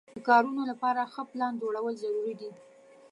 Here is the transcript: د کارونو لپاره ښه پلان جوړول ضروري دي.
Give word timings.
د 0.15 0.17
کارونو 0.27 0.61
لپاره 0.71 1.09
ښه 1.13 1.21
پلان 1.31 1.53
جوړول 1.61 1.93
ضروري 2.03 2.33
دي. 2.39 2.51